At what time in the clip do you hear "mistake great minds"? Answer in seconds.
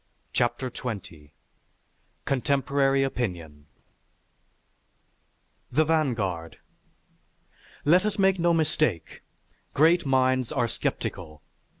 8.51-10.51